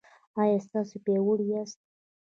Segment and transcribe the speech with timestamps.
[0.41, 1.79] ایا تاسو پیاوړي یاست؟